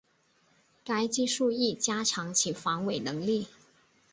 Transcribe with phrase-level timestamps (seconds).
[0.83, 3.45] 该技术亦加强其防伪能力。